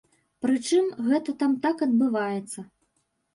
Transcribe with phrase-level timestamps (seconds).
[0.45, 2.59] Прычым, гэта там так адбываецца.